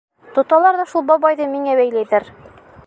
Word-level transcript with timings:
Тоталар 0.37 0.79
ҙа 0.81 0.85
шул 0.93 1.05
бабайҙы 1.11 1.49
миңә 1.53 1.79
бәйләйҙәр! 1.83 2.31